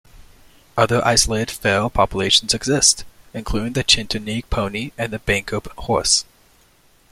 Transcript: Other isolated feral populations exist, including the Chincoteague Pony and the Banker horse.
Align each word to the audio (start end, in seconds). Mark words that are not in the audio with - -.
Other 0.75 1.05
isolated 1.05 1.51
feral 1.51 1.91
populations 1.91 2.55
exist, 2.55 3.05
including 3.35 3.73
the 3.73 3.83
Chincoteague 3.83 4.49
Pony 4.49 4.93
and 4.97 5.13
the 5.13 5.19
Banker 5.19 5.61
horse. 5.77 6.25